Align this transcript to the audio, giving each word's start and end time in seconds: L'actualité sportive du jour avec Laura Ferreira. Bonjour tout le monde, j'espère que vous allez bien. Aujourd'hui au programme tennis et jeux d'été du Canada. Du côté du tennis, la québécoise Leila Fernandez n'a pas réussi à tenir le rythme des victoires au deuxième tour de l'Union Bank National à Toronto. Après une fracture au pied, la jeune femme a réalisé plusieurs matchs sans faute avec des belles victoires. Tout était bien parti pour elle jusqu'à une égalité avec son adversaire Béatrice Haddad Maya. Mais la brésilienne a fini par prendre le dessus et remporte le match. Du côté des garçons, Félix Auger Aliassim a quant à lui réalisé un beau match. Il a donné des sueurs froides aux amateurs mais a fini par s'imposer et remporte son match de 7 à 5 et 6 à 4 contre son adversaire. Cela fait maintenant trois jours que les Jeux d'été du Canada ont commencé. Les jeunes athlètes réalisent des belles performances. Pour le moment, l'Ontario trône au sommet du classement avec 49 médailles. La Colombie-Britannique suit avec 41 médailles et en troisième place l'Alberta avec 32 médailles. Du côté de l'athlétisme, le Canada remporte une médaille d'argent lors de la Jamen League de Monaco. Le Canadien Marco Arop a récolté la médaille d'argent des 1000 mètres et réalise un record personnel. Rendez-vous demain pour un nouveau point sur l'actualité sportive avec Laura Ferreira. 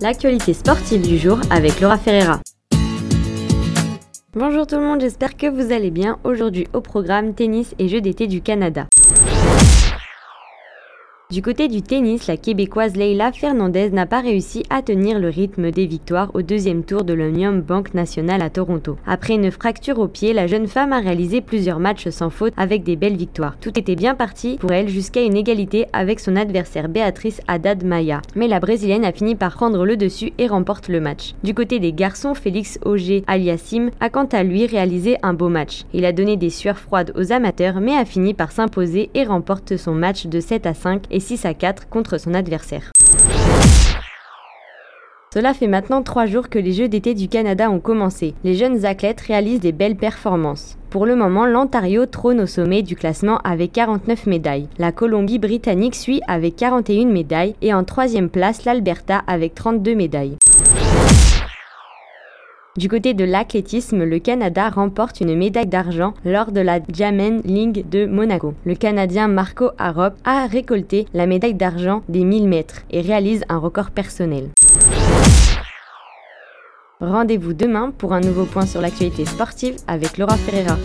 L'actualité 0.00 0.54
sportive 0.54 1.02
du 1.02 1.18
jour 1.18 1.40
avec 1.50 1.80
Laura 1.80 1.98
Ferreira. 1.98 2.38
Bonjour 4.32 4.64
tout 4.64 4.76
le 4.76 4.82
monde, 4.82 5.00
j'espère 5.00 5.36
que 5.36 5.48
vous 5.48 5.72
allez 5.72 5.90
bien. 5.90 6.20
Aujourd'hui 6.22 6.68
au 6.72 6.80
programme 6.80 7.34
tennis 7.34 7.74
et 7.80 7.88
jeux 7.88 8.00
d'été 8.00 8.28
du 8.28 8.40
Canada. 8.40 8.86
Du 11.30 11.42
côté 11.42 11.68
du 11.68 11.82
tennis, 11.82 12.26
la 12.26 12.38
québécoise 12.38 12.96
Leila 12.96 13.32
Fernandez 13.32 13.90
n'a 13.90 14.06
pas 14.06 14.22
réussi 14.22 14.62
à 14.70 14.80
tenir 14.80 15.18
le 15.18 15.28
rythme 15.28 15.70
des 15.70 15.84
victoires 15.84 16.30
au 16.32 16.40
deuxième 16.40 16.84
tour 16.84 17.04
de 17.04 17.12
l'Union 17.12 17.52
Bank 17.52 17.92
National 17.92 18.40
à 18.40 18.48
Toronto. 18.48 18.96
Après 19.06 19.34
une 19.34 19.50
fracture 19.50 19.98
au 19.98 20.08
pied, 20.08 20.32
la 20.32 20.46
jeune 20.46 20.66
femme 20.66 20.94
a 20.94 21.00
réalisé 21.00 21.42
plusieurs 21.42 21.80
matchs 21.80 22.08
sans 22.08 22.30
faute 22.30 22.54
avec 22.56 22.82
des 22.82 22.96
belles 22.96 23.18
victoires. 23.18 23.58
Tout 23.60 23.78
était 23.78 23.94
bien 23.94 24.14
parti 24.14 24.56
pour 24.58 24.72
elle 24.72 24.88
jusqu'à 24.88 25.20
une 25.20 25.36
égalité 25.36 25.84
avec 25.92 26.18
son 26.18 26.34
adversaire 26.34 26.88
Béatrice 26.88 27.42
Haddad 27.46 27.84
Maya. 27.84 28.22
Mais 28.34 28.48
la 28.48 28.58
brésilienne 28.58 29.04
a 29.04 29.12
fini 29.12 29.34
par 29.34 29.52
prendre 29.52 29.84
le 29.84 29.98
dessus 29.98 30.32
et 30.38 30.46
remporte 30.46 30.88
le 30.88 31.02
match. 31.02 31.34
Du 31.44 31.52
côté 31.52 31.78
des 31.78 31.92
garçons, 31.92 32.32
Félix 32.32 32.78
Auger 32.86 33.22
Aliassim 33.26 33.90
a 34.00 34.08
quant 34.08 34.28
à 34.32 34.42
lui 34.42 34.64
réalisé 34.64 35.18
un 35.22 35.34
beau 35.34 35.50
match. 35.50 35.82
Il 35.92 36.06
a 36.06 36.12
donné 36.12 36.38
des 36.38 36.48
sueurs 36.48 36.78
froides 36.78 37.12
aux 37.18 37.32
amateurs 37.32 37.80
mais 37.82 37.98
a 37.98 38.06
fini 38.06 38.32
par 38.32 38.50
s'imposer 38.50 39.10
et 39.12 39.24
remporte 39.24 39.76
son 39.76 39.92
match 39.92 40.24
de 40.24 40.40
7 40.40 40.64
à 40.64 40.72
5 40.72 41.02
et 41.10 41.17
6 41.20 41.44
à 41.44 41.54
4 41.54 41.88
contre 41.88 42.18
son 42.18 42.34
adversaire. 42.34 42.92
Cela 45.34 45.52
fait 45.52 45.66
maintenant 45.66 46.02
trois 46.02 46.24
jours 46.24 46.48
que 46.48 46.58
les 46.58 46.72
Jeux 46.72 46.88
d'été 46.88 47.14
du 47.14 47.28
Canada 47.28 47.70
ont 47.70 47.80
commencé. 47.80 48.34
Les 48.44 48.54
jeunes 48.54 48.86
athlètes 48.86 49.20
réalisent 49.20 49.60
des 49.60 49.72
belles 49.72 49.96
performances. 49.96 50.78
Pour 50.88 51.04
le 51.04 51.16
moment, 51.16 51.44
l'Ontario 51.44 52.06
trône 52.06 52.40
au 52.40 52.46
sommet 52.46 52.82
du 52.82 52.96
classement 52.96 53.38
avec 53.44 53.72
49 53.72 54.26
médailles. 54.26 54.68
La 54.78 54.90
Colombie-Britannique 54.90 55.94
suit 55.94 56.22
avec 56.26 56.56
41 56.56 57.04
médailles 57.06 57.54
et 57.60 57.74
en 57.74 57.84
troisième 57.84 58.30
place 58.30 58.64
l'Alberta 58.64 59.22
avec 59.26 59.54
32 59.54 59.94
médailles. 59.94 60.38
Du 62.78 62.88
côté 62.88 63.12
de 63.12 63.24
l'athlétisme, 63.24 64.04
le 64.04 64.20
Canada 64.20 64.70
remporte 64.70 65.20
une 65.20 65.36
médaille 65.36 65.66
d'argent 65.66 66.14
lors 66.24 66.52
de 66.52 66.60
la 66.60 66.78
Jamen 66.92 67.42
League 67.44 67.88
de 67.88 68.06
Monaco. 68.06 68.54
Le 68.64 68.76
Canadien 68.76 69.26
Marco 69.26 69.70
Arop 69.78 70.14
a 70.24 70.46
récolté 70.46 71.06
la 71.12 71.26
médaille 71.26 71.54
d'argent 71.54 72.04
des 72.08 72.22
1000 72.22 72.46
mètres 72.46 72.82
et 72.92 73.00
réalise 73.00 73.42
un 73.48 73.58
record 73.58 73.90
personnel. 73.90 74.50
Rendez-vous 77.00 77.52
demain 77.52 77.90
pour 77.98 78.12
un 78.12 78.20
nouveau 78.20 78.44
point 78.44 78.64
sur 78.64 78.80
l'actualité 78.80 79.24
sportive 79.24 79.74
avec 79.88 80.16
Laura 80.16 80.36
Ferreira. 80.36 80.76